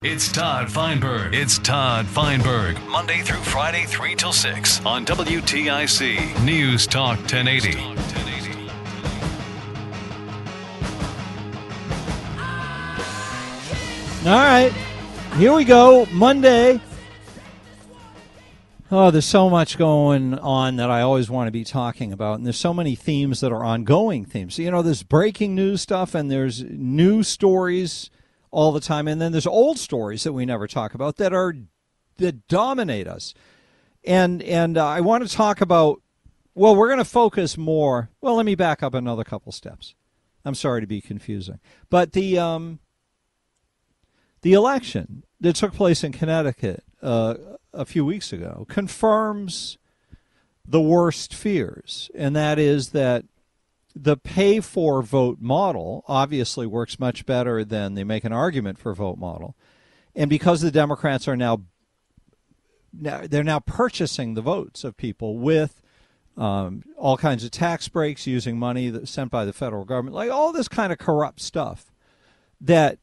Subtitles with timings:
[0.00, 1.34] It's Todd Feinberg.
[1.34, 2.80] It's Todd Feinberg.
[2.84, 7.76] Monday through Friday, 3 till 6 on WTIC News Talk 1080.
[14.24, 14.72] All right,
[15.34, 16.06] here we go.
[16.12, 16.80] Monday.
[18.92, 22.46] Oh, there's so much going on that I always want to be talking about, and
[22.46, 24.60] there's so many themes that are ongoing themes.
[24.60, 28.10] You know, there's breaking news stuff, and there's new stories
[28.50, 31.54] all the time, and then there's old stories that we never talk about that are
[32.16, 33.34] that dominate us.
[34.04, 36.00] And and uh, I want to talk about.
[36.54, 38.10] Well, we're going to focus more.
[38.20, 39.94] Well, let me back up another couple steps.
[40.44, 42.80] I'm sorry to be confusing, but the um,
[44.42, 47.34] the election that took place in Connecticut uh,
[47.72, 49.78] a few weeks ago confirms
[50.66, 53.24] the worst fears, and that is that
[53.94, 58.94] the pay for vote model obviously works much better than the make an argument for
[58.94, 59.56] vote model.
[60.14, 61.62] And because the Democrats are now,
[62.92, 65.82] now they're now purchasing the votes of people with
[66.36, 70.30] um, all kinds of tax breaks using money that's sent by the federal government, like
[70.30, 71.92] all this kind of corrupt stuff
[72.60, 72.98] that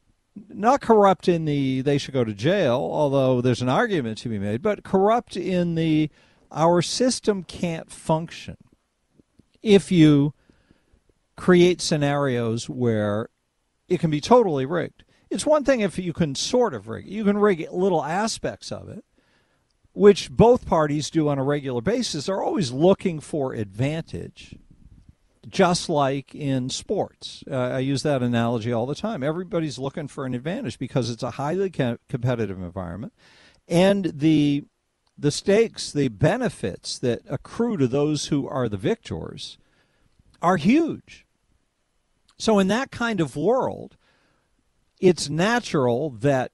[0.48, 4.38] not corrupt in the they should go to jail, although there's an argument to be
[4.38, 6.10] made, but corrupt in the
[6.52, 8.56] our system can't function
[9.62, 10.32] if you
[11.36, 13.28] create scenarios where
[13.88, 15.04] it can be totally rigged.
[15.30, 17.06] It's one thing if you can sort of rig.
[17.06, 19.04] You can rig little aspects of it,
[19.92, 22.26] which both parties do on a regular basis.
[22.26, 24.56] They're always looking for advantage
[25.48, 27.44] just like in sports.
[27.50, 29.22] Uh, I use that analogy all the time.
[29.22, 33.12] Everybody's looking for an advantage because it's a highly co- competitive environment,
[33.68, 34.64] and the
[35.18, 39.56] the stakes, the benefits that accrue to those who are the victors,
[40.42, 41.25] are huge.
[42.38, 43.96] So in that kind of world,
[45.00, 46.52] it's natural that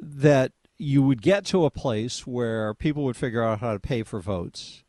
[0.00, 4.02] that you would get to a place where people would figure out how to pay
[4.02, 4.82] for votes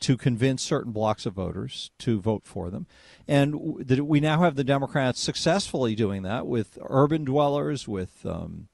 [0.00, 2.86] to convince certain blocks of voters to vote for them.
[3.26, 8.68] And that we now have the Democrats successfully doing that with urban dwellers, with um,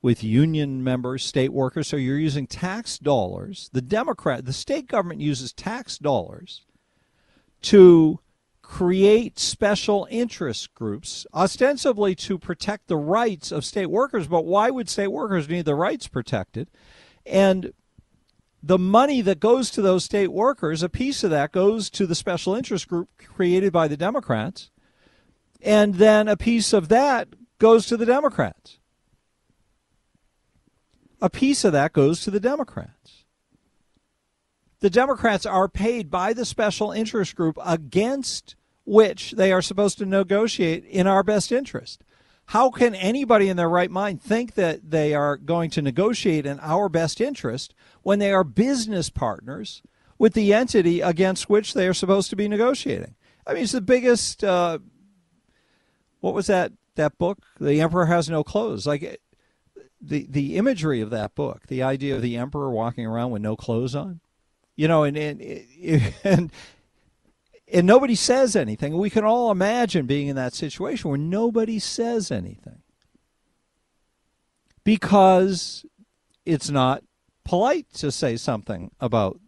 [0.00, 1.88] with union members, state workers.
[1.88, 3.70] So you're using tax dollars.
[3.72, 6.62] The Democrat, the state government uses tax dollars
[7.62, 8.20] to
[8.68, 14.26] create special interest groups, ostensibly to protect the rights of state workers.
[14.26, 16.68] But why would state workers need their rights protected?
[17.24, 17.72] And
[18.60, 22.16] the money that goes to those state workers, a piece of that goes to the
[22.16, 24.72] special interest group created by the Democrats,
[25.62, 27.28] and then a piece of that
[27.58, 28.80] goes to the Democrats.
[31.22, 33.24] A piece of that goes to the Democrats.
[34.80, 38.55] The Democrats are paid by the special interest group against
[38.86, 42.02] which they are supposed to negotiate in our best interest.
[42.50, 46.60] How can anybody in their right mind think that they are going to negotiate in
[46.60, 49.82] our best interest when they are business partners
[50.16, 53.16] with the entity against which they are supposed to be negotiating?
[53.44, 54.44] I mean, it's the biggest.
[54.44, 54.78] Uh,
[56.20, 57.38] what was that that book?
[57.60, 58.86] The Emperor Has No Clothes.
[58.86, 59.20] Like
[60.00, 63.56] the the imagery of that book, the idea of the emperor walking around with no
[63.56, 64.20] clothes on,
[64.76, 65.40] you know, and and
[66.22, 66.52] and
[67.72, 68.96] and nobody says anything.
[68.96, 72.82] We can all imagine being in that situation where nobody says anything
[74.84, 75.84] because
[76.44, 77.02] it's not
[77.44, 79.40] polite to say something about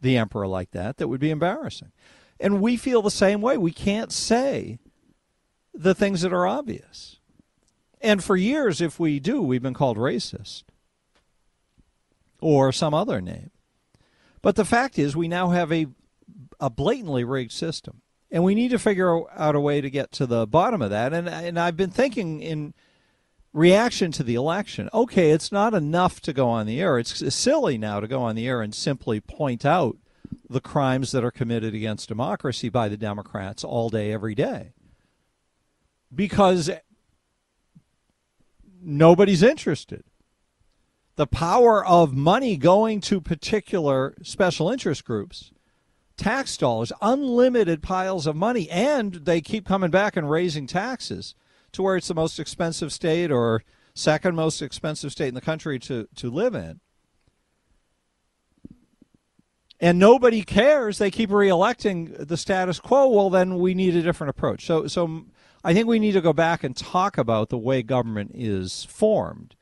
[0.00, 1.92] the emperor like that that would be embarrassing.
[2.38, 3.56] And we feel the same way.
[3.56, 4.78] We can't say
[5.72, 7.20] the things that are obvious.
[8.02, 10.64] And for years, if we do, we've been called racist
[12.40, 13.50] or some other name.
[14.42, 15.86] But the fact is, we now have a
[16.64, 18.00] a blatantly rigged system.
[18.30, 21.12] And we need to figure out a way to get to the bottom of that.
[21.12, 22.72] And and I've been thinking in
[23.52, 24.88] reaction to the election.
[24.94, 26.98] Okay, it's not enough to go on the air.
[26.98, 29.98] It's silly now to go on the air and simply point out
[30.48, 34.72] the crimes that are committed against democracy by the Democrats all day, every day.
[36.12, 36.70] Because
[38.82, 40.02] nobody's interested.
[41.16, 45.52] The power of money going to particular special interest groups,
[46.16, 51.34] tax dollars, unlimited piles of money, and they keep coming back and raising taxes
[51.72, 53.62] to where it's the most expensive state or
[53.94, 56.80] second most expensive state in the country to, to live in.
[59.80, 60.98] And nobody cares.
[60.98, 63.08] They keep reelecting the status quo.
[63.08, 64.64] Well, then we need a different approach.
[64.64, 65.26] So, so
[65.62, 69.56] I think we need to go back and talk about the way government is formed,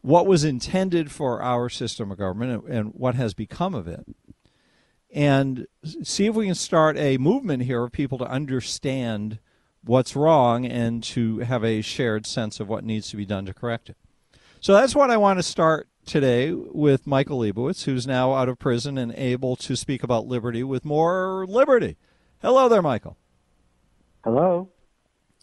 [0.00, 4.06] what was intended for our system of government, and, and what has become of it,
[5.12, 9.38] and see if we can start a movement here of people to understand
[9.84, 13.54] what's wrong and to have a shared sense of what needs to be done to
[13.54, 13.96] correct it.
[14.60, 18.58] So that's what I want to start today with Michael Lebowitz, who's now out of
[18.58, 21.96] prison and able to speak about liberty with more liberty.
[22.42, 23.16] Hello there, Michael.
[24.22, 24.68] Hello.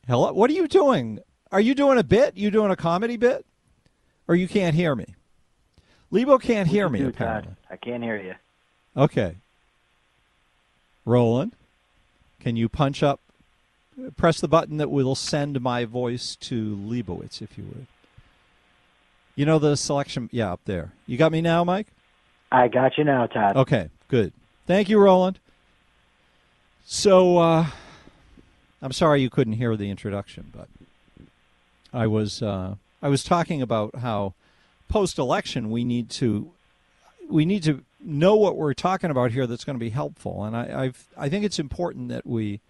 [0.08, 0.31] Hello.
[0.34, 1.20] What are you doing?
[1.52, 2.38] Are you doing a bit?
[2.38, 3.46] You doing a comedy bit?
[4.28, 5.16] Or you can't hear me?
[6.12, 7.56] Lebo can't hear me, apparently.
[7.70, 8.36] I can't hear you.
[8.96, 9.38] Okay.
[11.07, 11.54] Roland,
[12.39, 13.21] can you punch up
[14.15, 17.88] press the button that will send my voice to Lebowitz, if you would.
[19.36, 20.30] You know the selection?
[20.31, 20.92] Yeah, up there.
[21.06, 21.88] You got me now, Mike?
[22.51, 23.56] I got you now, Todd.
[23.57, 24.33] Okay, good.
[24.65, 25.39] Thank you, Roland.
[26.86, 27.68] So, uh,
[28.81, 30.68] I'm sorry you couldn't hear the introduction, but
[31.94, 34.33] I was uh, I was talking about how
[34.88, 36.51] post-election we need to
[37.30, 40.56] we need to know what we're talking about here that's going to be helpful, and
[40.56, 42.62] I I've, I think it's important that we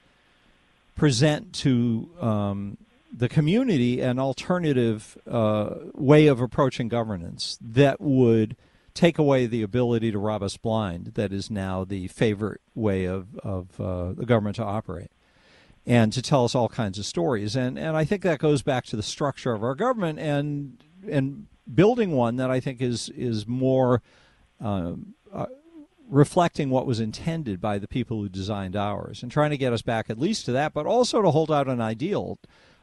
[0.95, 2.77] present to um,
[3.15, 8.55] the community an alternative uh, way of approaching governance that would
[8.93, 13.37] take away the ability to rob us blind that is now the favorite way of,
[13.39, 15.11] of uh, the government to operate
[15.85, 17.55] and to tell us all kinds of stories.
[17.55, 21.47] And and I think that goes back to the structure of our government and and
[21.73, 24.01] building one that I think is is more
[24.59, 25.13] um,
[26.09, 29.81] reflecting what was intended by the people who designed ours and trying to get us
[29.81, 32.39] back at least to that, but also to hold out an ideal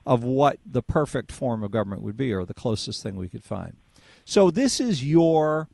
[0.07, 3.45] of what the perfect form of government would be or the closest thing we could
[3.45, 3.77] find.
[4.25, 5.69] So this is your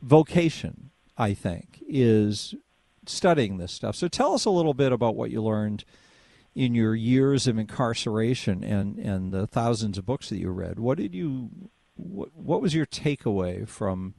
[0.00, 2.54] vocation, I think, is
[3.06, 3.96] studying this stuff.
[3.96, 5.84] So tell us a little bit about what you learned
[6.54, 10.78] in your years of incarceration and, and the thousands of books that you read.
[10.78, 11.50] What did you
[11.96, 14.14] what, what was your takeaway from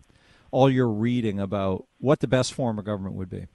[0.52, 3.48] all your reading about what the best form of government would be.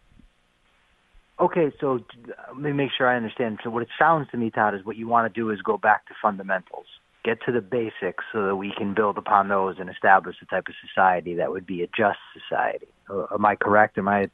[1.40, 2.00] Okay, so
[2.48, 3.60] let me make sure I understand.
[3.64, 5.78] So what it sounds to me, Todd, is what you want to do is go
[5.78, 6.84] back to fundamentals,
[7.24, 10.68] get to the basics, so that we can build upon those and establish the type
[10.68, 12.88] of society that would be a just society.
[13.08, 13.96] Uh, am I correct?
[13.96, 14.28] Am I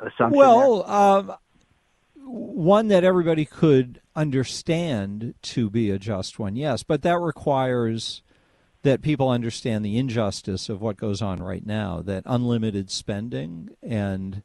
[0.00, 0.30] assumption?
[0.32, 1.34] Well, um,
[2.24, 8.22] one that everybody could understand to be a just one, yes, but that requires
[8.82, 14.42] that people understand the injustice of what goes on right now that unlimited spending and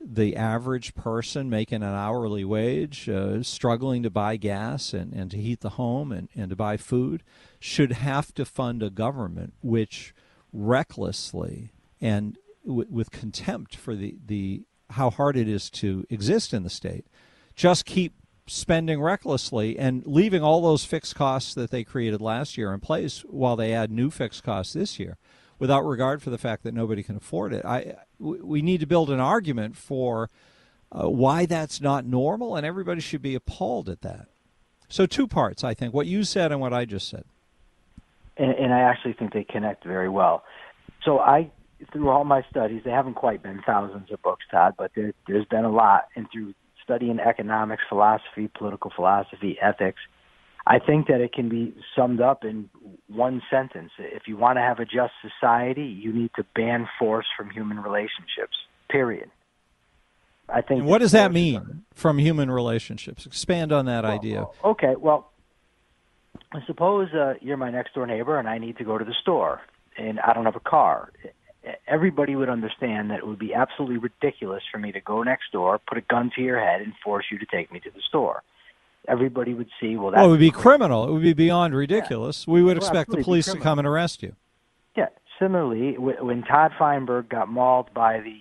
[0.00, 5.36] the average person making an hourly wage, uh, struggling to buy gas and, and to
[5.36, 7.22] heat the home and, and to buy food,
[7.58, 10.14] should have to fund a government which
[10.52, 11.70] recklessly
[12.00, 16.70] and w- with contempt for the, the how hard it is to exist in the
[16.70, 17.06] state,
[17.54, 18.14] just keep
[18.50, 23.20] spending recklessly and leaving all those fixed costs that they created last year in place
[23.28, 25.16] while they add new fixed costs this year
[25.60, 27.64] without regard for the fact that nobody can afford it.
[27.64, 30.30] I we need to build an argument for
[30.90, 34.26] uh, why that's not normal and everybody should be appalled at that.
[34.88, 37.24] So two parts, I think, what you said and what I just said.
[38.36, 40.42] And, and I actually think they connect very well.
[41.04, 41.52] So I
[41.92, 45.46] through all my studies, they haven't quite been thousands of books, Todd, but there, there's
[45.46, 46.08] been a lot.
[46.16, 46.52] And through
[46.90, 50.00] studying economics, philosophy, political philosophy, ethics,
[50.66, 52.68] I think that it can be summed up in
[53.08, 53.92] one sentence.
[53.98, 57.78] If you want to have a just society, you need to ban force from human
[57.78, 58.56] relationships.
[58.90, 59.30] Period.
[60.48, 60.80] I think.
[60.80, 63.24] And what does that mean from human relationships?
[63.24, 64.46] Expand on that well, idea.
[64.64, 65.30] Okay, well,
[66.66, 69.60] suppose uh, you're my next door neighbor and I need to go to the store
[69.96, 71.12] and I don't have a car
[71.86, 75.78] everybody would understand that it would be absolutely ridiculous for me to go next door,
[75.86, 78.42] put a gun to your head, and force you to take me to the store.
[79.08, 81.08] Everybody would see, well, well it would be criminal.
[81.08, 82.44] It would be beyond ridiculous.
[82.46, 82.54] Yeah.
[82.54, 84.34] We would well, expect the police to come and arrest you.
[84.96, 85.06] Yeah.
[85.38, 88.38] Similarly, when Todd Feinberg got mauled by the,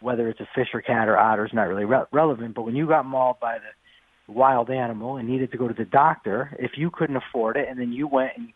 [0.00, 2.74] whether it's a fish or cat or otter is not really re- relevant, but when
[2.74, 6.72] you got mauled by the wild animal and needed to go to the doctor, if
[6.76, 8.52] you couldn't afford it, and then you went and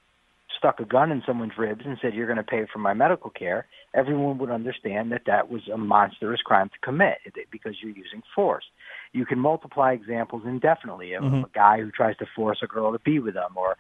[0.65, 3.29] stuck a gun in someone's ribs and said, You're going to pay for my medical
[3.29, 7.19] care, everyone would understand that that was a monstrous crime to commit
[7.51, 8.65] because you're using force.
[9.13, 11.45] You can multiply examples indefinitely of Mhm.
[11.45, 13.77] a guy who tries to force a girl to be with him, or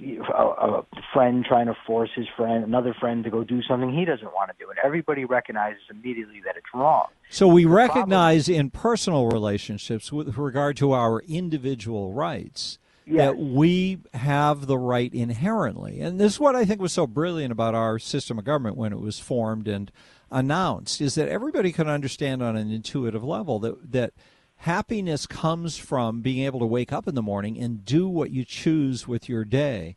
[0.00, 4.04] a, a friend trying to force his friend, another friend, to go do something he
[4.04, 4.68] doesn't want to do.
[4.68, 7.06] And everybody recognizes immediately that it's wrong.
[7.30, 13.18] So we recognize in personal relationships with regard to our individual rights Yes.
[13.18, 16.00] that we have the right inherently.
[16.00, 18.92] And this is what I think was so brilliant about our system of government when
[18.94, 19.92] it was formed and
[20.30, 24.14] announced is that everybody could understand on an intuitive level that that
[24.58, 28.44] happiness comes from being able to wake up in the morning and do what you
[28.44, 29.96] choose with your day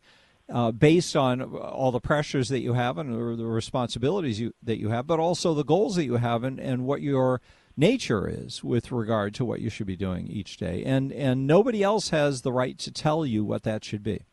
[0.49, 4.89] uh, based on all the pressures that you have and the responsibilities you, that you
[4.89, 7.41] have, but also the goals that you have and, and what your
[7.77, 10.83] nature is with regard to what you should be doing each day.
[10.83, 14.25] And and nobody else has the right to tell you what that should be.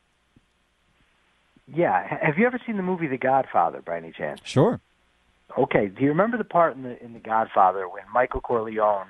[1.73, 2.07] Yeah.
[2.23, 4.41] Have you ever seen the movie The Godfather by any chance?
[4.45, 4.81] Sure.
[5.57, 5.87] Okay.
[5.89, 9.09] Do you remember the part in the in The Godfather when Michael Corleone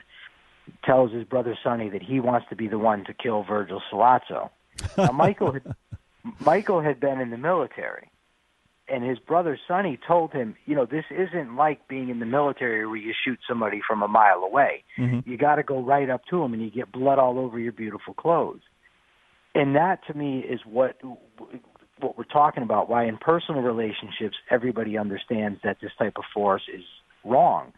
[0.85, 4.51] tells his brother Sonny that he wants to be the one to kill Virgil Sollozzo?
[4.97, 5.75] Now, Michael had,
[6.41, 8.11] Michael had been in the military,
[8.89, 12.87] and his brother Sonny told him, you know, this isn't like being in the military
[12.87, 14.85] where you shoot somebody from a mile away.
[14.99, 15.27] Mhm.
[15.27, 17.73] You got to go right up to him, and you get blood all over your
[17.73, 18.61] beautiful clothes.
[19.55, 21.01] And that, to me, is what
[22.01, 22.89] what we're talking about.
[22.91, 26.85] Why in personal relationships, everybody understands that this type of force is
[27.25, 27.73] wrong.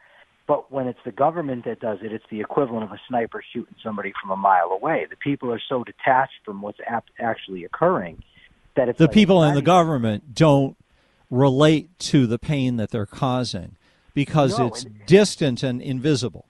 [0.49, 3.75] But when it's the government that does it, it's the equivalent of a sniper shooting
[3.83, 5.07] somebody from a mile away.
[5.09, 8.23] The people are so detached from what's ap- actually occurring
[8.77, 10.77] that it's The like people in the government don't
[11.30, 13.76] relate to the pain that they're causing
[14.14, 16.47] because No, it's and- distant and invisible.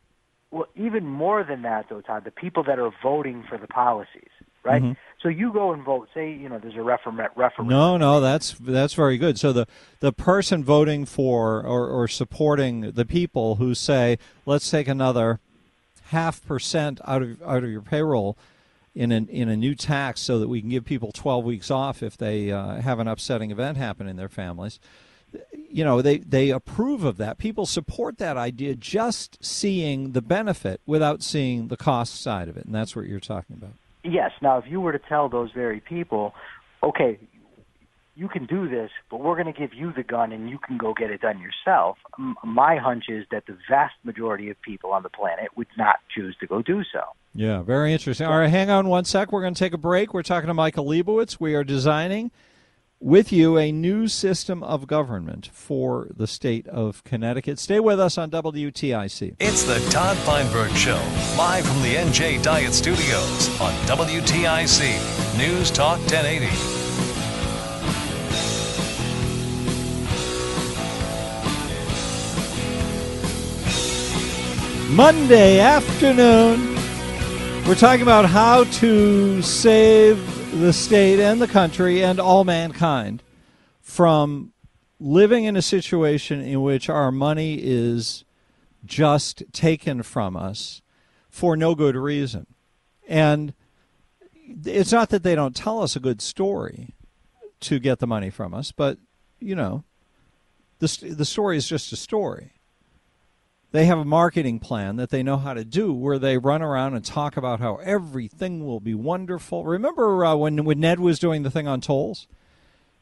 [0.51, 4.31] Well, even more than that, though, Todd, the people that are voting for the policies,
[4.65, 4.83] right?
[4.83, 4.97] Mhm.
[5.23, 6.09] So you go and vote.
[6.15, 7.27] Say, you know, there's a referendum.
[7.35, 7.69] referendum.
[7.69, 9.39] No, no, that's that's very good.
[9.39, 9.67] So the
[10.01, 15.41] the person voting for or, or supporting the people who say, let's take another
[16.11, 18.37] half percent out of out of your payroll
[18.97, 22.03] in an in a new tax so that we can give people 12 weeks off
[22.03, 24.81] if they uh, have an upsetting event happen in their families.
[25.69, 27.37] You know, they they approve of that.
[27.37, 32.65] People support that idea just seeing the benefit without seeing the cost side of it,
[32.65, 33.75] and that's what you're talking about.
[34.03, 34.31] Yes.
[34.41, 36.35] Now, if you were to tell those very people,
[36.83, 37.19] okay,
[38.17, 40.79] you can do this, but we're going to give you the gun and you can
[40.79, 41.99] go get it done yourself.
[42.19, 45.97] M- my hunch is that the vast majority of people on the planet would not
[46.15, 47.03] choose to go do so.
[47.35, 48.27] Yeah, very interesting.
[48.27, 49.31] All right, hang on one sec.
[49.31, 50.15] We're going to take a break.
[50.15, 51.39] We're talking to Michael Leibowitz.
[51.39, 52.31] We are designing
[52.99, 57.59] with you a new system of government for the state of Connecticut.
[57.59, 59.37] Stay with us on WTIC.
[59.39, 61.03] It's the Todd Feinberg Show,
[61.37, 66.76] live from the NJ Diet Studios on WTIC News Talk 1080.
[74.91, 76.77] Monday afternoon.
[77.67, 83.21] We're talking about how to save the state and the country and all mankind
[83.81, 84.53] from
[85.01, 88.25] living in a situation in which our money is
[88.85, 90.83] just taken from us
[91.29, 92.47] for no good reason.
[93.09, 93.55] And
[94.65, 96.95] it's not that they don't tell us a good story
[97.61, 98.99] to get the money from us, but,
[99.41, 99.83] you know,
[100.79, 102.53] the, the story is just a story
[103.73, 106.95] they have a marketing plan that they know how to do where they run around
[106.95, 109.65] and talk about how everything will be wonderful.
[109.65, 112.27] Remember uh, when, when Ned was doing the thing on tolls?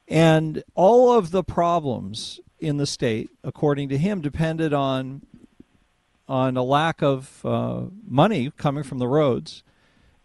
[0.09, 5.23] And all of the problems in the state, according to him, depended on
[6.27, 9.63] on a lack of uh, money coming from the roads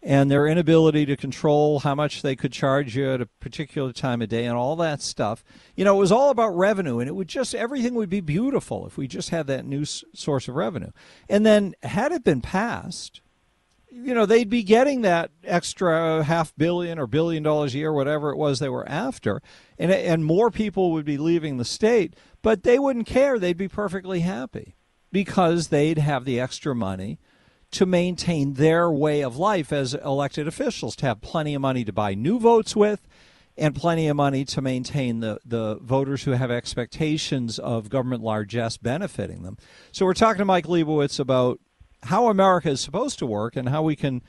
[0.02, 4.22] and their inability to control how much they could charge you at a particular time
[4.22, 5.44] of day and all that stuff.
[5.76, 8.86] You know, it was all about revenue, and it would just everything would be beautiful
[8.86, 10.90] if we just had that new s- source of revenue.
[11.28, 13.20] And then, had it been passed,
[13.90, 18.30] you know, they'd be getting that extra half billion or billion dollars a year, whatever
[18.30, 19.42] it was they were after,
[19.78, 23.38] and and more people would be leaving the state, but they wouldn't care.
[23.38, 24.76] They'd be perfectly happy
[25.12, 27.18] because they'd have the extra money
[27.72, 31.92] to maintain their way of life as elected officials, to have plenty of money to
[31.92, 33.06] buy new votes with
[33.56, 38.76] and plenty of money to maintain the, the voters who have expectations of government largesse
[38.76, 39.56] benefiting them.
[39.92, 41.60] So we're talking to Mike Leibowitz about
[42.04, 44.22] how America is supposed to work and how we can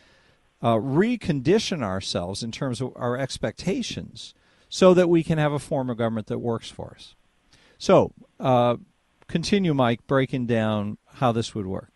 [0.62, 4.34] uh, recondition ourselves in terms of our expectations
[4.70, 7.16] so that we can have a form of government that works for us.
[7.78, 8.78] So uh,
[9.28, 11.91] continue, Mike, breaking down how this would work.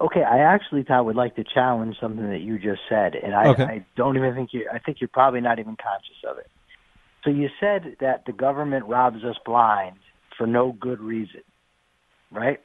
[0.00, 3.48] Okay, I actually, Todd, would like to challenge something that you just said, and I,
[3.48, 3.64] Okay.
[3.64, 4.68] I don't even think you.
[4.72, 6.48] I think you're probably not even conscious of it.
[7.24, 9.96] So you said that the government robs us blind
[10.36, 11.42] for no good reason,
[12.30, 12.60] right?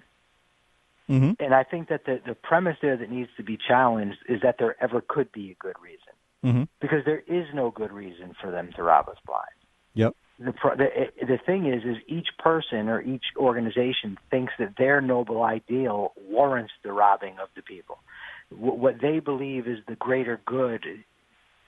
[1.09, 1.43] Mm-hmm.
[1.43, 4.57] And I think that the, the premise there that needs to be challenged is that
[4.59, 6.13] there ever could be a good reason.
[6.45, 6.63] Mm-hmm.
[6.79, 9.43] Because there is no good reason for them to rob us blind.
[9.95, 10.15] Yep.
[10.39, 14.99] The, the eh, the thing is, is each person or each organization thinks that their
[14.99, 17.99] noble ideal warrants the robbing of the people.
[18.51, 20.83] W- what they believe is the greater good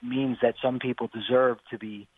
[0.02, 2.08] means that some people deserve to be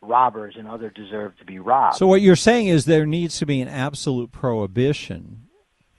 [0.00, 1.96] robbers and others deserve to be robbed.
[1.96, 5.42] So what you're saying is there needs to be an absolute prohibition,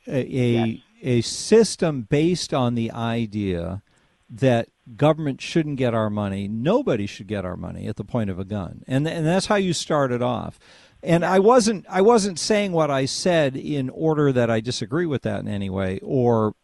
[0.08, 0.80] a a, Yes.
[1.02, 3.82] a system based on the idea
[4.30, 4.68] that
[4.98, 8.46] government shouldn't get our money, nobody should get our money at the point of a
[8.46, 10.60] gun, and and that's how you started off.
[11.02, 15.22] And I wasn't I wasn't saying what I said in order that I disagree with
[15.24, 16.56] that in any way or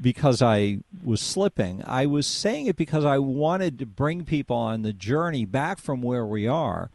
[0.00, 1.82] because I was slipping.
[1.86, 6.00] I was saying it because I wanted to bring people on the journey back from
[6.00, 6.90] where we are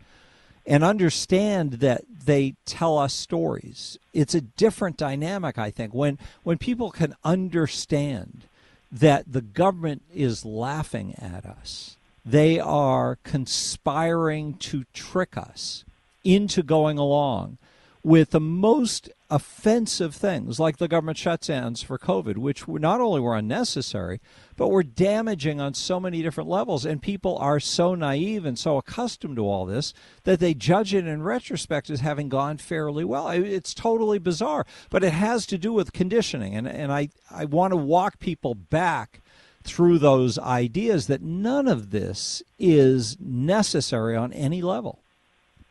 [0.66, 3.98] and understand that they tell us stories.
[4.14, 8.44] It's a different dynamic, I think, when when people can understand
[8.92, 11.98] that the government is laughing at us.
[12.25, 15.86] They are conspiring to trick us
[16.24, 17.58] into going along
[18.04, 23.36] with the most offensive things like the government shutdowns for COVID, which not only were
[23.36, 24.22] unnecessary,
[24.55, 26.86] but were damaging on so many different levels.
[26.86, 31.08] And people are so naive and so accustomed to all this that they judge it
[31.08, 33.29] in retrospect as having gone fairly well.
[33.29, 36.55] It's totally bizarre, but it has to do with conditioning.
[36.55, 39.22] And, and I, I want to walk people back
[39.63, 45.00] through those ideas that none of this is necessary on any level.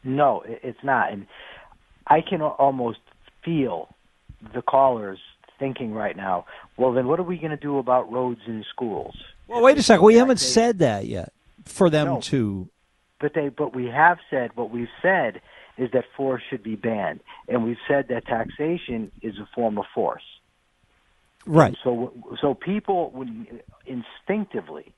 [0.03, 1.13] No, it's not.
[1.13, 1.27] And
[2.09, 2.99] I can almost
[3.45, 3.89] feel
[4.55, 5.19] the callers
[5.59, 6.45] thinking right now,
[6.77, 9.15] well, then what are we going to do about roads and schools?
[9.47, 10.05] Well, wait a second.
[10.05, 11.33] We haven't They- said that yet
[11.65, 12.21] for them No.
[12.23, 12.69] to.
[13.21, 15.41] But they, but we have said what we've said
[15.79, 19.87] is that force should be banned, and we've said that taxation is a form of
[19.95, 20.23] force.
[21.47, 21.77] Right.
[21.83, 24.93] So, so people would instinctively,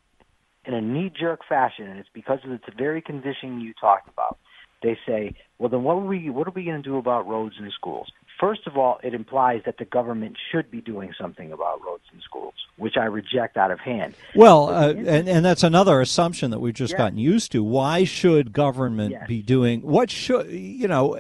[0.65, 4.39] in a knee-jerk fashion, and it's because of the very conditioning you talked about.
[4.83, 6.29] They say, "Well, then what are we?
[6.31, 9.62] What are we going to do about roads and schools?" First of all, it implies
[9.64, 13.70] that the government should be doing something about roads and schools, which I reject out
[13.70, 14.14] of hand.
[14.35, 16.99] Well, uh, and, and that's another assumption that we've just Yeah.
[16.99, 17.64] gotten used to.
[17.64, 19.27] Why should government Yes.
[19.27, 21.18] be doing what should, you know,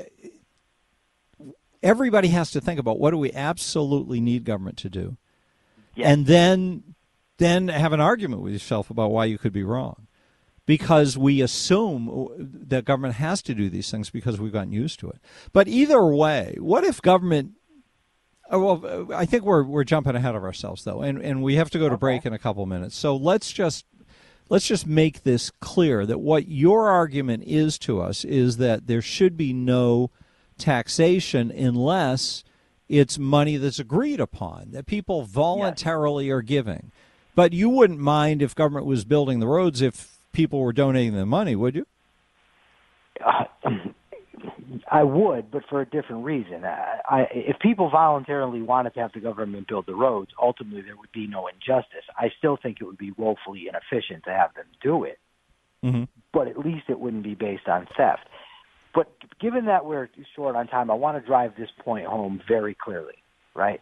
[1.82, 5.16] everybody has to think about what do we absolutely need government to do?
[5.94, 6.08] Yes.
[6.08, 6.82] And then
[7.38, 10.05] then have an argument with yourself about why you could be wrong.
[10.66, 12.28] Because we assume
[12.68, 15.20] that government has to do these things because we've gotten used to it.
[15.52, 17.52] But either way, what if government
[18.52, 21.70] uh, well, I think we're we're jumping ahead of ourselves though, and and we have
[21.70, 22.96] to go to break in a couple minutes.
[22.96, 23.84] So let's just
[24.48, 29.02] let's just make this clear that what your argument is to us is that there
[29.02, 30.10] should be no
[30.58, 32.44] taxation unless
[32.88, 36.92] it's money that's agreed upon that people voluntarily are giving.
[37.34, 41.26] But you wouldn't mind if government was building the roads if people were donating the
[41.26, 41.86] money, would you?
[43.24, 43.44] Uh,
[44.90, 46.64] I would, but for a different reason.
[46.64, 50.96] I, I, if people voluntarily wanted to have the government build the roads, ultimately there
[50.96, 52.04] would be no injustice.
[52.16, 55.18] I still think it would be woefully inefficient to have them do it,
[55.84, 56.04] Mm-hmm.
[56.32, 58.26] but at least it wouldn't be based on theft.
[58.94, 62.74] But given that we're short on time, I want to drive this point home very
[62.74, 63.14] clearly,
[63.54, 63.80] right?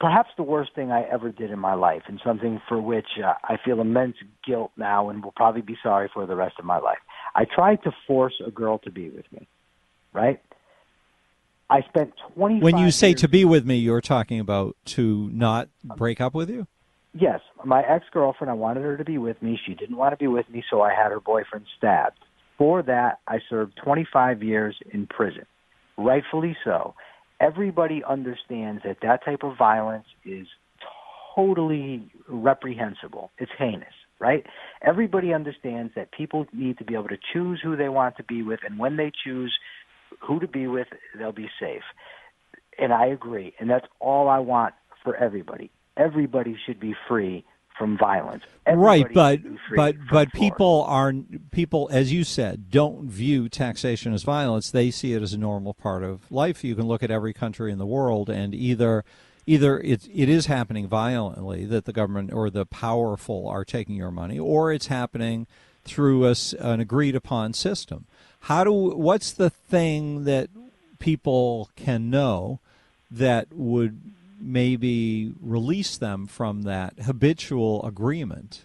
[0.00, 3.34] Perhaps the worst thing I ever did in my life, and something for which uh,
[3.42, 6.78] I feel immense guilt now and will probably be sorry for the rest of my
[6.78, 6.98] life.
[7.34, 9.48] I tried to force a girl to be with me,
[10.12, 10.40] right?
[11.70, 15.68] I spent 25 When you say to be with me, you're talking about to not
[15.84, 16.66] break up with you?
[17.12, 19.58] Yes, my ex-girlfriend, I wanted her to be with me.
[19.66, 22.18] She didn't want to be with me, so I had her boyfriend stabbed.
[22.56, 25.44] For that, I served 25 years in prison.
[25.96, 26.94] Rightfully so.
[27.40, 30.46] Everybody understands that that type of violence is
[31.34, 33.30] totally reprehensible.
[33.38, 34.44] It's heinous, right?
[34.82, 38.42] Everybody understands that people need to be able to choose who they want to be
[38.42, 39.56] with, and when they choose
[40.20, 41.82] who to be with, they'll be safe.
[42.78, 43.54] And I agree.
[43.60, 44.74] And that's all I want
[45.04, 45.70] for everybody.
[45.96, 47.44] Everybody should be free
[47.78, 48.42] from violence.
[48.66, 51.12] right, but should be free but but people are
[51.52, 54.70] people, as you said, don't view taxation as violence.
[54.70, 56.64] They see it as a normal part of life.
[56.64, 59.04] You can look at every country in the world, and either
[59.46, 64.10] either it it is happening violently that the government or the powerful are taking your
[64.10, 65.46] money, or it's happening
[65.84, 68.06] through a an agreed upon system.
[68.40, 70.50] How do what's the thing that
[70.98, 72.60] people can know
[73.10, 74.00] that would
[74.40, 78.64] maybe release them from that habitual agreement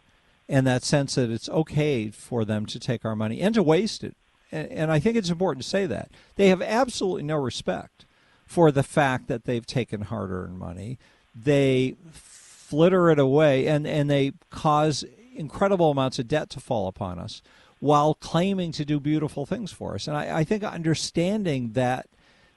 [0.50, 4.04] and that sense that it's okay for them to take our money and to waste
[4.04, 4.16] it
[4.54, 8.06] and I think it's important to say that they have absolutely no respect
[8.46, 11.00] for the fact that they've taken hard-earned money.
[11.36, 15.04] They flitter it away, and and they cause
[15.36, 17.42] incredible amounts of debt to fall upon us
[17.80, 20.08] while claiming to do beautiful things for us.
[20.08, 22.08] And I, I think understanding that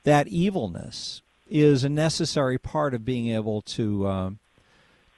[0.04, 4.38] that evilness is a necessary part of being able to um,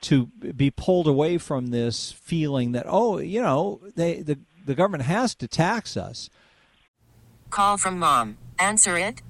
[0.03, 5.05] to be pulled away from this feeling that oh you know they the the government
[5.05, 6.29] has to tax us.
[7.51, 8.37] Call from mom.
[8.59, 9.23] Answer it.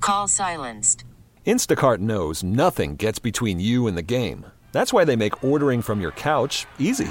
[0.00, 1.04] Call silenced.
[1.46, 4.44] Instacart knows nothing gets between you and the game.
[4.72, 7.10] That's why they make ordering from your couch easy.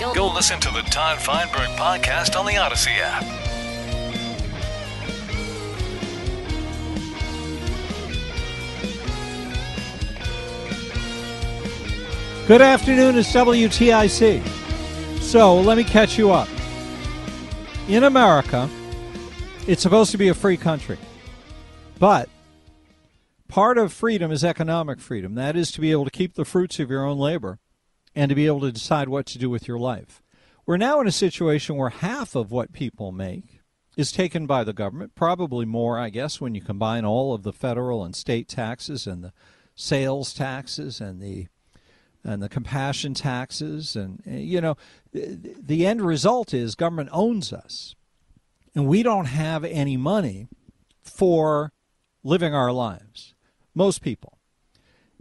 [0.00, 3.22] Go listen to the Todd Feinberg podcast on the Audacy app.
[12.48, 14.44] Good afternoon, it's WTIC.
[15.20, 16.48] So let me catch you up.
[17.88, 18.68] In America,
[19.68, 20.98] it's supposed to be a free country.
[22.00, 22.28] But
[23.46, 25.36] part of freedom is economic freedom.
[25.36, 27.60] That is to be able to keep the fruits of your own labor
[28.14, 30.22] and to be able to decide what to do with your life.
[30.66, 33.60] We're now in a situation where half of what people make
[33.96, 37.52] is taken by the government, probably more, I guess, when you combine all of the
[37.52, 39.32] federal and state taxes and the
[39.74, 41.48] sales taxes and the
[42.26, 43.94] and the compassion taxes.
[43.94, 44.76] And you know
[45.12, 47.94] the, the end result is government owns us.
[48.74, 50.48] And we don't have any money
[51.02, 51.72] for
[52.24, 53.34] living our lives.
[53.74, 54.38] Most people.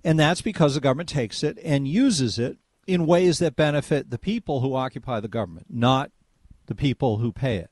[0.03, 4.19] And that's because the government takes it and uses it in ways that benefit the
[4.19, 6.11] people who occupy the government, not
[6.65, 7.69] the people who pay it.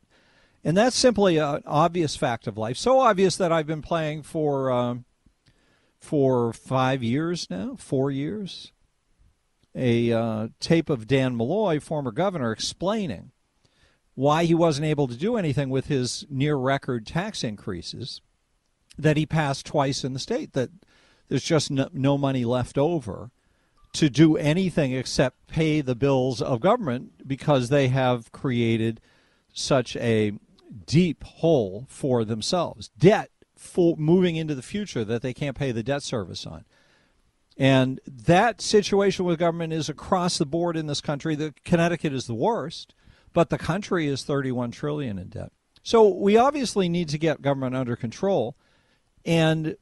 [0.63, 2.77] And that's simply an obvious fact of life.
[2.77, 5.05] So obvious that I've been playing for um,
[5.99, 8.71] for five years now, four years,
[9.75, 13.31] a uh, tape of Dan Malloy, former governor, explaining
[14.13, 18.21] why he wasn't able to do anything with his near record tax increases
[18.97, 20.53] that he passed twice in the state.
[20.53, 20.69] That
[21.27, 23.31] there's just no, no money left over
[23.93, 29.01] to do anything except pay the bills of government because they have created
[29.53, 30.33] such a
[30.85, 32.89] deep hole for themselves.
[32.97, 36.65] Debt for moving into the future that they can't pay the debt service on.
[37.57, 41.35] And that situation with government is across the board in this country.
[41.35, 42.95] The Connecticut is the worst,
[43.33, 45.51] but the country is 31 trillion in debt.
[45.83, 48.55] So we obviously need to get government under control.
[49.25, 49.75] And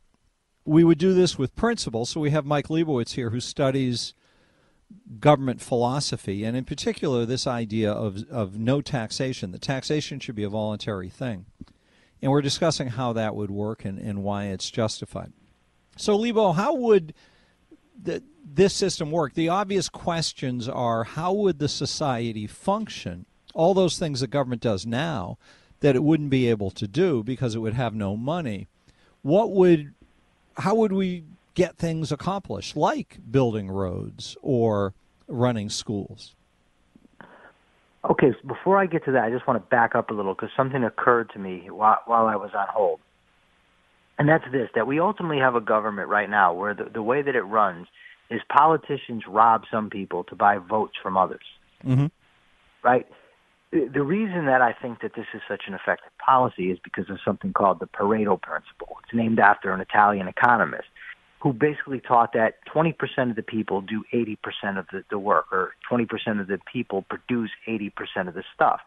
[0.66, 2.10] we would do this with principles.
[2.10, 4.14] So we have Mike Leibowitz here who studies
[5.20, 9.52] government philosophy, and in particular, this idea of, of no taxation.
[9.52, 11.46] The taxation should be a voluntary thing.
[12.22, 15.32] And we're discussing how that would work and, and why it's justified.
[15.96, 17.14] So, Lebo, how would
[18.02, 19.34] the, this system work?
[19.34, 23.26] The obvious questions are how would the society function?
[23.54, 25.38] All those things the government does now
[25.80, 28.68] that it wouldn't be able to do because it would have no money.
[29.22, 29.94] What would,
[30.60, 31.24] how would we
[31.56, 34.94] get things accomplished, like building roads or
[35.28, 36.36] running schools?
[38.10, 40.34] Okay, so before I get to that, I just want to back up a little
[40.34, 43.00] because something occurred to me while, while I was on hold.
[44.18, 47.22] And that's this that we ultimately have a government right now where the, the way
[47.22, 47.88] that it runs
[48.30, 51.44] is politicians rob some people to buy votes from others.
[51.86, 52.08] Mm-hmm.
[52.84, 53.08] Right?
[53.72, 57.18] The reason that I think that this is such an effective policy is because of
[57.24, 58.99] something called the Pareto principle.
[59.10, 60.88] It's named after an Italian economist
[61.42, 62.94] who basically taught that 20%
[63.30, 66.06] of the people do 80% of the, the work, or 20%
[66.40, 68.82] of the people produce 80% of the stuff.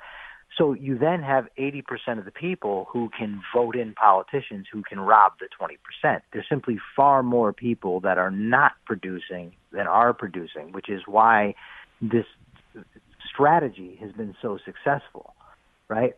[0.59, 5.01] So you then have 80% of the people who can vote in politicians who can
[5.01, 6.21] rob the 20%.
[6.33, 11.55] There's simply far more people that are not producing than are producing, which is why
[12.03, 12.27] this
[13.33, 15.35] strategy has been so successful,
[15.89, 16.15] right?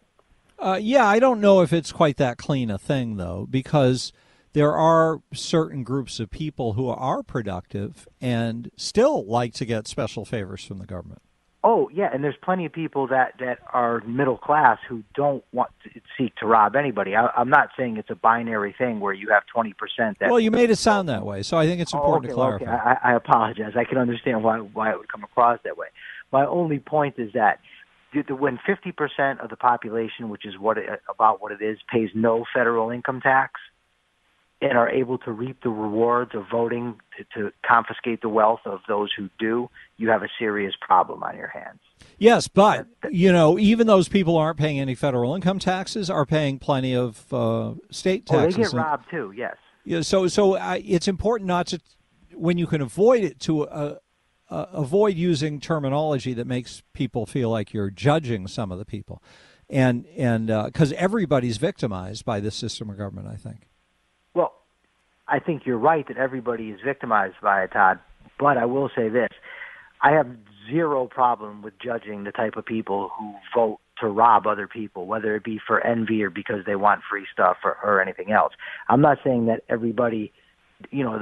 [0.58, 4.12] Uh, yeah, I don't know if it's quite that clean a thing, though, because–
[4.54, 10.24] there are certain groups of people who are productive and still like to get special
[10.24, 11.20] favors from the government.
[11.66, 15.70] Oh yeah, and there's plenty of people that that are middle class who don't want
[15.82, 17.16] to seek to rob anybody.
[17.16, 20.18] I, am not saying it's a binary thing where you have 20 percent.
[20.20, 22.34] Well, you made it sound that way, so I think it's important oh, okay, to
[22.34, 22.64] clarify.
[22.64, 22.98] Okay.
[23.02, 23.72] I, I apologize.
[23.76, 25.88] I can understand why why it would come across that way.
[26.32, 27.60] My only point is that
[28.28, 32.10] when 50 percent of the population, which is what it, about what it is, pays
[32.14, 33.60] no federal income tax,
[34.60, 38.80] and are able to reap the rewards of voting to, to, confiscate the wealth of
[38.88, 41.80] those who do, you have a serious problem on your hands.
[42.18, 46.58] Yes, but you know, even those people aren't paying any federal income taxes are paying
[46.58, 48.54] plenty of uh, state taxes.
[48.54, 49.32] Oh, they get robbed too.
[49.36, 49.56] Yes.
[49.84, 50.00] Yeah.
[50.00, 51.80] So, so uh, it's important not to,
[52.32, 53.96] when you can avoid it, to uh,
[54.54, 59.22] uh avoid using terminology that makes people feel like you're judging some of the people,
[59.68, 63.68] and and because uh, everybody's victimized by this system of government, I think.
[64.34, 64.54] Well,
[65.26, 67.98] I think you're right that everybody is victimized by it, Todd.
[68.38, 69.30] But I will say this:
[70.00, 70.28] I have
[70.70, 75.36] zero problem with judging the type of people who vote to rob other people, whether
[75.36, 78.52] it be for envy or because they want free stuff or, or anything else.
[78.88, 80.32] I'm not saying that everybody,
[80.90, 81.18] you know,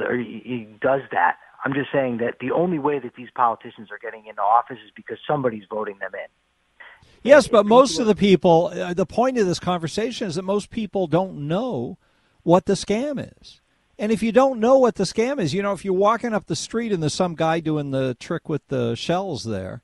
[0.80, 1.36] does that.
[1.64, 4.90] I'm just saying that the only way that these politicians are getting into office is
[4.94, 7.08] because somebody's voting them in.
[7.22, 10.70] Yes, but most of the people, uh, the point of this conversation is that most
[10.70, 11.98] people don't know
[12.42, 13.60] what the scam is.
[13.98, 16.46] And if you don't know what the scam is, you know, if you're walking up
[16.46, 19.82] the street and there's some guy doing the trick with the shells there,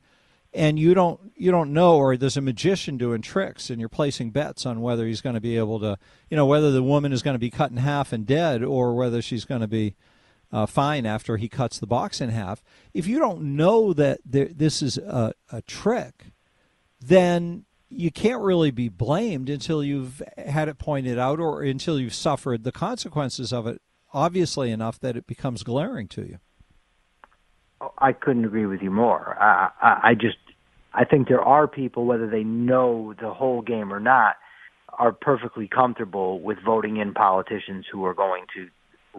[0.52, 4.30] and you don't you don't know, or there's a magician doing tricks, and you're placing
[4.30, 5.98] bets on whether he's going to be able to,
[6.30, 8.94] you know, whether the woman is going to be cut in half and dead, or
[8.94, 9.94] whether she's going to be
[10.52, 12.62] uh, fine after he cuts the box in half.
[12.94, 16.32] If you don't know that there, this is a, a trick,
[17.00, 22.14] then you can't really be blamed until you've had it pointed out or until you've
[22.14, 23.80] suffered the consequences of it
[24.12, 26.38] obviously enough that it becomes glaring to you.
[27.80, 29.36] Oh, I couldn't agree with you more.
[29.40, 30.38] I, I, I just,
[30.94, 34.36] I think there are people, whether they know the whole game or not,
[34.98, 38.68] are perfectly comfortable with voting in politicians who are going to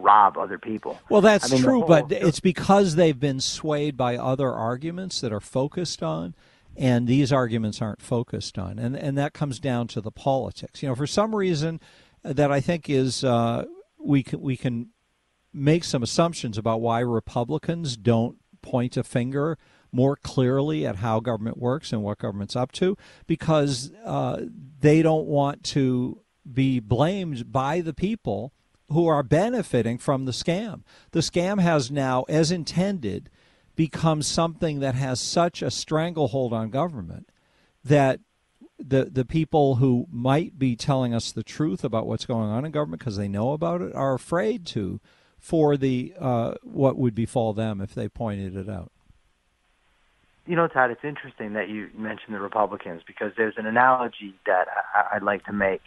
[0.00, 0.98] rob other people.
[1.08, 5.20] Well, that's I mean, true, whole, but it's because they've been swayed by other arguments
[5.20, 6.34] that are focused on,
[6.76, 10.82] and these arguments aren't focused on, and and that comes down to the politics.
[10.82, 11.80] You know, for some reason
[12.22, 13.64] that I think is uh,
[13.98, 14.90] we can, we can
[15.52, 19.58] make some assumptions about why Republicans don't point a finger
[19.92, 24.40] more clearly at how government works and what government's up to because uh,
[24.80, 28.52] they don't want to be blamed by the people
[28.92, 30.82] who are benefiting from the scam.
[31.12, 33.30] The scam has now, as intended,
[33.76, 37.30] become something that has such a stranglehold on government
[37.84, 38.20] that
[38.78, 42.72] the the people who might be telling us the truth about what's going on in
[42.72, 45.00] government because they know about it are afraid to
[45.38, 48.90] for the uh, what would befall them if they pointed it out.
[50.46, 54.66] You know, Todd, it's interesting that you mentioned the Republicans because there's an analogy that
[54.94, 55.82] I- I'd like to make.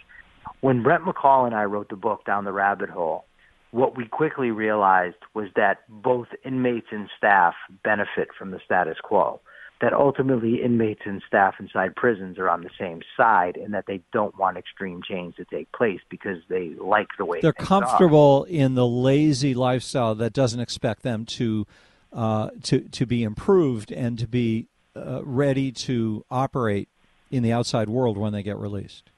[0.62, 3.26] When Brett McCall and I wrote the book Down the Rabbit Hole,
[3.72, 9.42] what we quickly realized was that both inmates and staff benefit from the status quo.
[9.82, 14.02] That ultimately inmates and staff inside prisons are on the same side and that they
[14.14, 17.82] don't want extreme change to take place because they like the way They're things are.
[17.82, 21.68] comfortable in the lazy lifestyle that doesn't expect them to
[22.14, 26.88] uh, to to be improved and to be uh, ready to operate
[27.32, 29.10] in the outside world when they get released.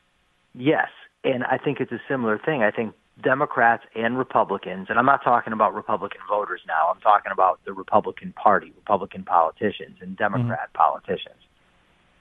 [0.55, 0.87] Yes,
[1.25, 2.63] and I think it's a similar thing.
[2.63, 6.91] I think Democrats and Republicans, and I'm not talking about Republican voters now.
[6.93, 10.77] I'm talking about the Republican Party, Republican politicians, and Democrat mm-hmm.
[10.77, 11.35] politicians.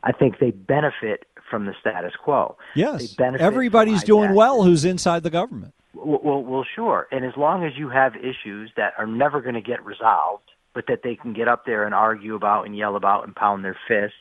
[0.03, 2.57] I think they benefit from the status quo.
[2.75, 4.35] Yes, everybody's doing IDAC.
[4.35, 5.75] well who's inside the government.
[5.95, 7.07] Well, well, well, sure.
[7.11, 10.87] And as long as you have issues that are never going to get resolved, but
[10.89, 13.77] that they can get up there and argue about and yell about and pound their
[13.89, 14.17] fists,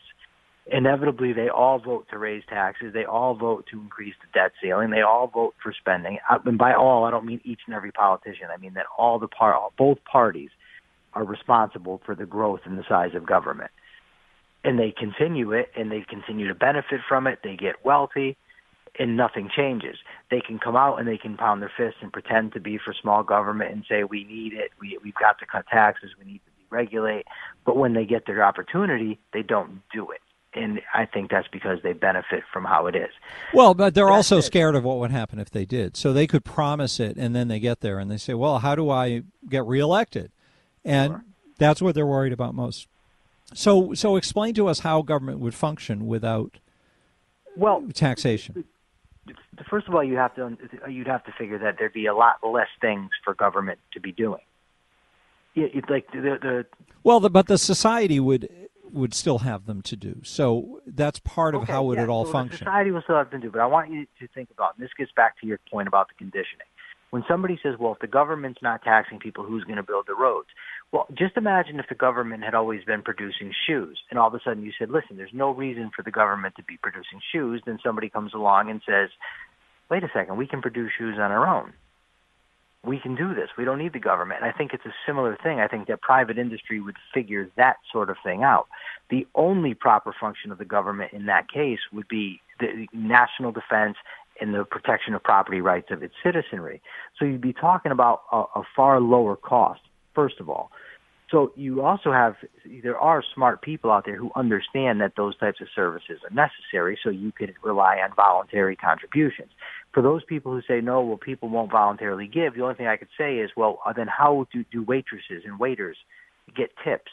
[0.71, 2.93] inevitably they all vote to raise taxes.
[2.93, 4.89] They all vote to increase the debt ceiling.
[4.89, 6.19] They all vote for spending.
[6.45, 8.47] And by all, I don't mean each and every politician.
[8.53, 10.49] I mean that all the par- both parties
[11.13, 13.71] are responsible for the growth in the size of government.
[14.63, 17.39] And they continue it and they continue to benefit from it.
[17.43, 18.37] They get wealthy
[18.97, 19.97] and nothing changes.
[20.31, 22.93] They can come out and they can pound their fists and pretend to be for
[22.99, 24.71] small government and say we need it.
[24.79, 26.11] We we've got to cut taxes.
[26.17, 27.23] We need to deregulate.
[27.65, 30.21] But when they get their opportunity, they don't do it.
[30.55, 33.09] And I think that's because they benefit from how it is.
[33.53, 35.97] Well, but they're also scared of what would happen if they did.
[35.97, 38.75] So they could promise it, and then they get there and they say, "Well, how
[38.75, 40.31] do I get reelected?"
[40.85, 41.21] And
[41.57, 42.87] that's what they're worried about most.
[43.53, 46.59] So, so explain to us how government would function without
[47.55, 48.65] well taxation.
[49.69, 50.57] First of all, you have to
[50.89, 54.11] you'd have to figure that there'd be a lot less things for government to be
[54.11, 54.41] doing.
[55.55, 56.65] It, it's like the, the
[57.03, 58.49] Well, the, but the society would
[58.93, 60.21] would still have them to do.
[60.23, 62.59] So that's part of Okay, how would yeah, it all so function.
[62.59, 64.91] Society will still have to do, but I want you to think about, and this
[64.97, 66.67] gets back to your point about the conditioning.
[67.09, 70.15] When somebody says, well, if the government's not taxing people, who's going to build the
[70.15, 70.47] roads?
[70.91, 74.39] Well, just imagine if the government had always been producing shoes, and all of a
[74.43, 77.61] sudden you said, listen, there's no reason for the government to be producing shoes.
[77.65, 79.09] Then somebody comes along and says,
[79.89, 81.73] wait a second, we can produce shoes on our own.
[82.85, 83.49] We can do this.
[83.57, 84.41] We don't need the government.
[84.41, 85.59] And I think it's a similar thing.
[85.59, 88.67] I think that private industry would figure that sort of thing out.
[89.09, 93.95] The only proper function of the government in that case would be the national defense
[94.41, 96.81] and the protection of property rights of its citizenry.
[97.17, 99.81] So you'd be talking about a, a far lower cost,
[100.13, 100.71] first of all.
[101.33, 102.35] So you also have
[102.83, 106.97] there are smart people out there who understand that those types of services are necessary.
[107.03, 109.49] So you could rely on voluntary contributions.
[109.95, 112.53] For those people who say no, well, people won't voluntarily give.
[112.53, 115.97] The only thing I could say is, well, then how do, do waitresses and waiters
[116.55, 117.11] get tips?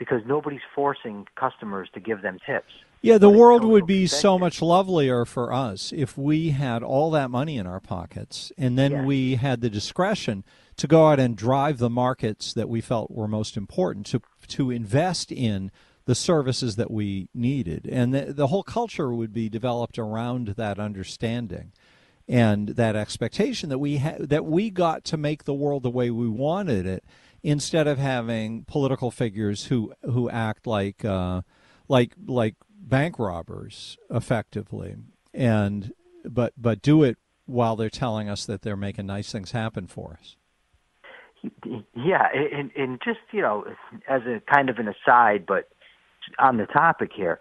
[0.00, 2.72] Because nobody's forcing customers to give them tips.
[3.02, 7.30] Yeah, the world would be so much lovelier for us if we had all that
[7.30, 10.44] money in our pockets and then we had the discretion
[10.76, 14.70] to go out and drive the markets that we felt were most important to to
[14.70, 15.70] invest in
[16.06, 17.86] the services that we needed.
[17.86, 21.72] And the, the whole culture would be developed around that understanding
[22.28, 26.10] and that expectation that we ha- that we got to make the world the way
[26.10, 27.04] we wanted it
[27.42, 31.42] instead of having political figures who who act like uh,
[31.88, 34.96] like like bank robbers effectively
[35.32, 35.92] and
[36.24, 40.18] but but do it while they're telling us that they're making nice things happen for
[40.20, 40.36] us.
[41.96, 43.64] Yeah, and, and just you know,
[44.08, 45.68] as a kind of an aside, but
[46.38, 47.40] on the topic here,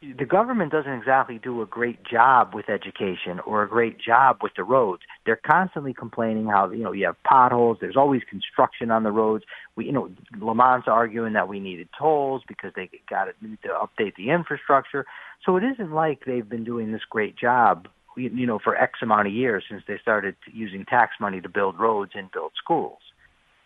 [0.00, 4.52] the government doesn't exactly do a great job with education or a great job with
[4.56, 5.02] the roads.
[5.26, 7.78] They're constantly complaining how you know you have potholes.
[7.80, 9.44] There's always construction on the roads.
[9.74, 13.32] We you know Lamont's arguing that we needed tolls because they got to
[13.68, 15.04] update the infrastructure.
[15.44, 19.26] So it isn't like they've been doing this great job you know for X amount
[19.26, 22.98] of years since they started using tax money to build roads and build schools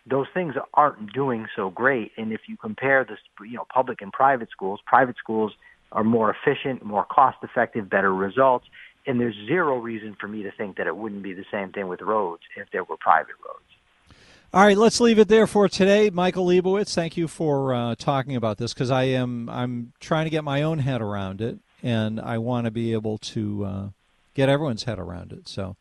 [0.05, 2.11] those things aren't doing so great.
[2.17, 5.53] And if you compare this, you know, public and private schools, private schools
[5.93, 8.65] are more efficient, more cost effective, better results.
[9.05, 11.87] And there's zero reason for me to think that it wouldn't be the same thing
[11.87, 14.17] with roads if there were private roads.
[14.53, 16.09] All right, let's leave it there for today.
[16.11, 20.29] Michael Leibowitz, thank you for uh, talking about this because I am I'm trying to
[20.29, 23.87] get my own head around it, and I want to be able to uh,
[24.35, 25.47] get everyone's head around it.
[25.47, 25.75] So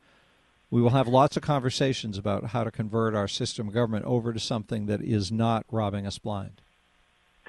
[0.70, 4.32] we will have lots of conversations about how to convert our system of government over
[4.32, 6.62] to something that is not robbing us blind.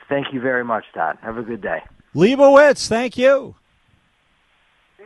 [0.10, 1.18] Thank you very much, Todd.
[1.22, 1.84] Have a good day.
[2.14, 3.56] Leibowitz, thank you.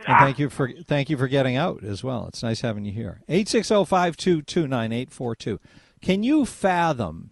[0.06, 2.26] And thank you for thank you for getting out as well.
[2.28, 3.22] It's nice having you here.
[3.28, 5.58] 860-522-9842.
[6.00, 7.30] Can you fathom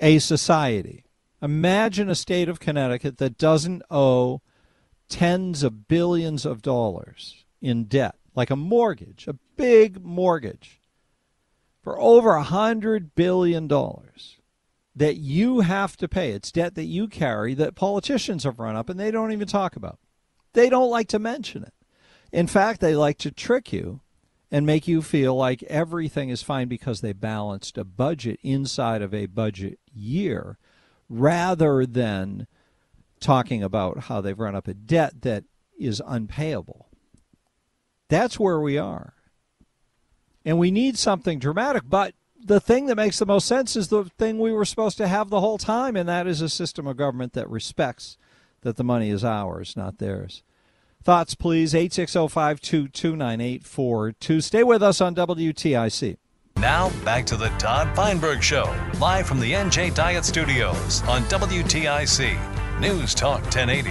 [0.00, 1.04] a society?
[1.40, 4.40] Imagine a state of Connecticut that doesn't owe
[5.08, 10.80] tens of billions of dollars in debt, like a mortgage, a big mortgage
[11.82, 14.38] for over a hundred billion dollars
[14.96, 16.30] that you have to pay.
[16.30, 19.76] It's debt that you carry that politicians have run up and they don't even talk
[19.76, 19.98] about.
[20.52, 21.74] They don't like to mention it.
[22.32, 24.00] In fact, they like to trick you
[24.50, 29.12] and make you feel like everything is fine because they balanced a budget inside of
[29.12, 30.58] a budget year
[31.08, 32.46] rather than
[33.20, 35.44] talking about how they've run up a debt that
[35.78, 36.88] is unpayable.
[38.08, 39.14] That's where we are.
[40.44, 42.14] And we need something dramatic, but
[42.44, 45.30] the thing that makes the most sense is the thing we were supposed to have
[45.30, 48.18] the whole time, and that is a system of government that respects
[48.60, 50.42] that the money is ours, not theirs.
[51.02, 51.74] Thoughts, please.
[51.74, 52.28] 860
[54.40, 56.16] Stay with us on WTIC.
[56.56, 62.80] Now, back to the Todd Feinberg Show, live from the NJ Diet Studios on WTIC.
[62.80, 63.90] News Talk 1080.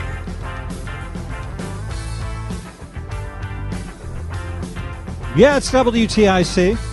[5.36, 6.93] Yeah, it's WTIC.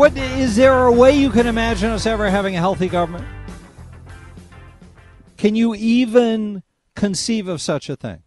[0.00, 3.26] What is there a way you can imagine us ever having a healthy government?
[5.36, 6.62] Can you even
[6.96, 8.22] conceive of such a thing?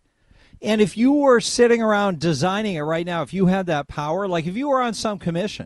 [0.61, 4.28] And if you were sitting around designing it right now, if you had that power,
[4.28, 5.65] like if you were on some commission,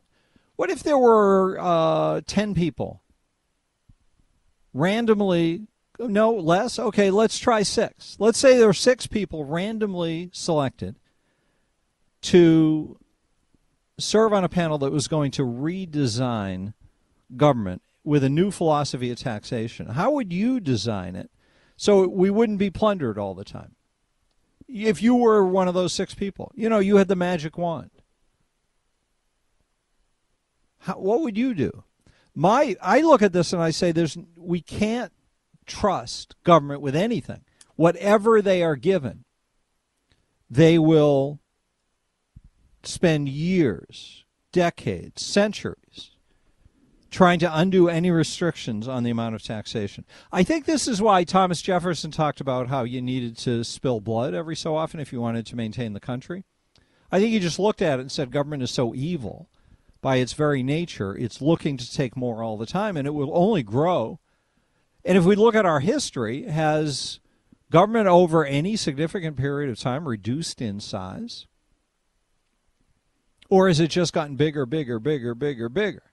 [0.56, 3.02] what if there were uh, 10 people
[4.74, 5.68] randomly,
[6.00, 6.80] no less?
[6.80, 8.16] Okay, let's try six.
[8.18, 10.96] Let's say there are six people randomly selected
[12.22, 12.98] to
[14.00, 16.74] serve on a panel that was going to redesign
[17.36, 19.88] government with a new philosophy of taxation.
[19.88, 21.30] How would you design it
[21.78, 23.76] so we wouldn't be plundered all the time.
[24.68, 27.92] If you were one of those six people, you know, you had the magic wand.
[30.80, 31.84] How, what would you do?
[32.36, 35.14] My, I look at this and I say, there's, we can't
[35.66, 37.42] trust government with anything.
[37.76, 39.24] Whatever they are given,
[40.50, 41.40] they will
[42.88, 46.12] spend years, decades, centuries
[47.10, 50.06] trying to undo any restrictions on the amount of taxation.
[50.32, 54.34] I think this is why Thomas Jefferson talked about how you needed to spill blood
[54.34, 56.44] every so often if you wanted to maintain the country.
[57.12, 59.50] I think he just looked at it and said government is so evil
[60.02, 63.32] by its very nature, it's looking to take more all the time and it will
[63.34, 64.20] only grow.
[65.04, 67.20] And if we look at our history, has
[67.72, 71.48] government over any significant period of time reduced in size?
[73.50, 76.04] Or has it just gotten bigger, bigger, bigger, bigger, bigger?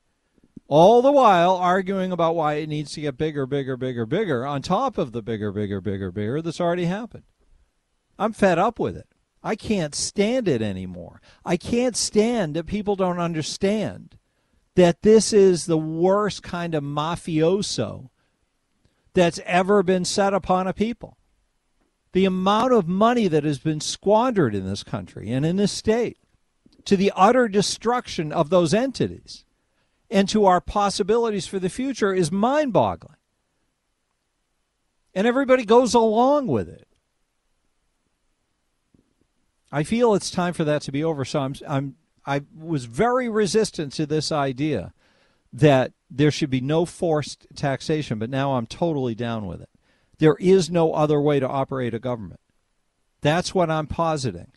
[0.66, 4.62] all the while arguing about why it needs to get bigger, bigger, bigger, bigger on
[4.62, 7.24] top of the bigger, bigger, bigger, bigger that's already happened.
[8.18, 9.09] I'm fed up with it.
[9.43, 11.20] I can't stand it anymore.
[11.45, 14.16] I can't stand that people don't understand
[14.74, 18.09] that this is the worst kind of mafioso
[19.12, 21.18] that's ever been set upon a people.
[22.12, 26.16] The amount of money that has been squandered in this country and in this state
[26.85, 29.45] to the utter destruction of those entities
[30.11, 33.16] and to our possibilities for the future is mind boggling.
[35.14, 36.87] And everybody goes along with it.
[39.72, 41.24] I feel it's time for that to be over.
[41.24, 44.93] So I'm, I'm, I was very resistant to this idea
[45.53, 49.68] that there should be no forced taxation, but now I'm totally down with it.
[50.18, 52.41] There is no other way to operate a government.
[53.20, 54.53] That's what I'm positing.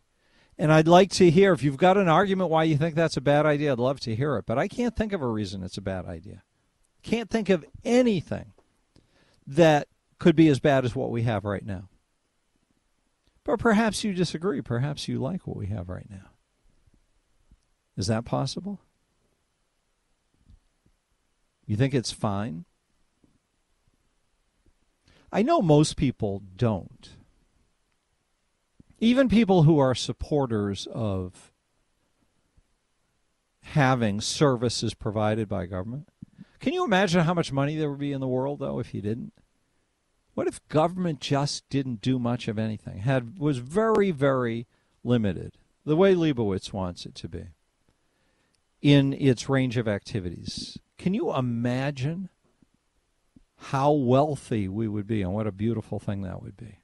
[0.58, 3.22] And I'd like to hear if you've got an argument why you think that's a
[3.22, 4.46] bad idea, I'd love to hear it.
[4.46, 6.44] But I can't think of a reason it's a bad idea.
[7.04, 8.54] Can't think of anything
[9.46, 9.88] that
[10.20, 11.90] could be as bad as what we have right now.
[13.44, 14.62] But perhaps you disagree.
[14.62, 16.32] Perhaps you like what we have right now.
[17.96, 18.82] Is that possible?
[21.66, 22.66] You think it's fine?
[25.32, 27.17] I know most people don't
[29.00, 31.52] even people who are supporters of
[33.62, 36.08] having services provided by government.
[36.60, 39.02] Can you imagine how much money there would be in the world though if you
[39.02, 39.34] didn't?
[40.34, 43.00] What if government just didn't do much of anything?
[43.00, 44.68] Had was very very
[45.04, 47.48] limited, the way Leibowitz wants it to be.
[48.82, 50.78] In its range of activities.
[50.98, 52.30] Can you imagine
[53.58, 56.80] how wealthy we would be and what a beautiful thing that would be?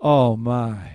[0.00, 0.92] Oh, my.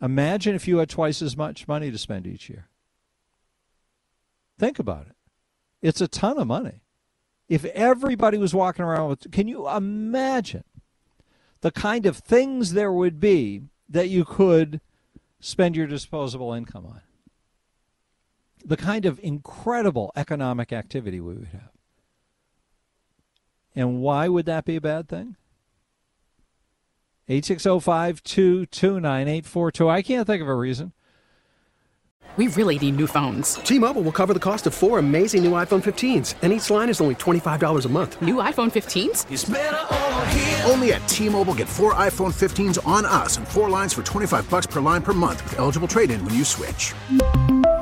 [0.00, 2.68] Imagine if you had twice as much money to spend each year.
[4.58, 5.16] Think about it.
[5.80, 6.82] It's a ton of money.
[7.48, 10.64] If everybody was walking around with, can you imagine
[11.62, 14.80] the kind of things there would be that you could
[15.40, 17.00] spend your disposable income on.
[18.64, 21.70] The kind of incredible economic activity we would have.
[23.74, 25.36] And why would that be a bad thing?
[27.40, 30.92] 8605229 I can't think of a reason.
[32.38, 33.56] We really need new phones.
[33.56, 37.02] T-Mobile will cover the cost of four amazing new iPhone 15s, and each line is
[37.02, 38.22] only $25 a month.
[38.22, 40.70] New iPhone 15s?
[40.70, 44.66] Only at T-Mobile get four iPhone 15s on us and four lines for 25 bucks
[44.66, 46.94] per line per month with eligible trade-in when you switch.